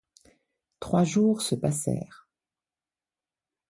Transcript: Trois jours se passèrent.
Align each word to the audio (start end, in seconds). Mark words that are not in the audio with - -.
Trois 0.79 1.03
jours 1.03 1.43
se 1.43 1.53
passèrent. 1.53 2.27